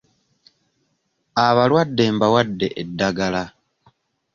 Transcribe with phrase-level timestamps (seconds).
[1.45, 3.43] Abalwadde mbawadde eddagala.